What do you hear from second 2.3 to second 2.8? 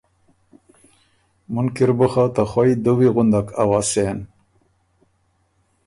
ته خوئ